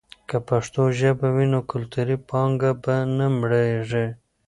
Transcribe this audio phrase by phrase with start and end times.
[0.29, 4.07] که پښتو ژبه وي، نو کلتوري پانګه به نه مړېږي.